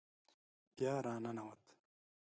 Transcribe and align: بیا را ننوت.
بیا 0.75 0.95
را 1.05 1.15
ننوت. 1.23 1.61